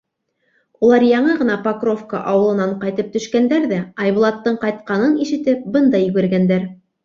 [0.87, 6.71] Улар яңы ғына Покровка ауылынан ҡайтып төшкәндәр ҙә, Айбулаттың ҡайтҡанын ишетеп, бында йүгергәндәр.